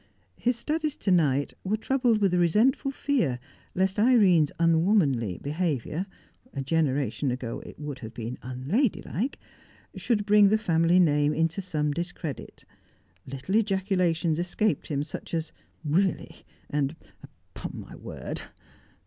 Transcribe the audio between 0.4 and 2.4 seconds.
studies to night were troubled with a